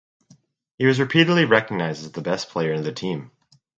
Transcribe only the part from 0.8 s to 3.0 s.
was repeatedly recognized as the best player in the